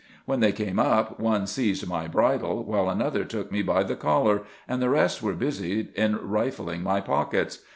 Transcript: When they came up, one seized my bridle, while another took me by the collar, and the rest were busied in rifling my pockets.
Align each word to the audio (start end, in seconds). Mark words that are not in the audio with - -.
When 0.25 0.39
they 0.39 0.51
came 0.51 0.79
up, 0.79 1.19
one 1.19 1.45
seized 1.45 1.87
my 1.87 2.07
bridle, 2.07 2.63
while 2.63 2.89
another 2.89 3.23
took 3.23 3.51
me 3.51 3.61
by 3.61 3.83
the 3.83 3.95
collar, 3.95 4.41
and 4.67 4.81
the 4.81 4.89
rest 4.89 5.21
were 5.21 5.33
busied 5.35 5.89
in 5.93 6.17
rifling 6.27 6.81
my 6.81 7.01
pockets. 7.01 7.59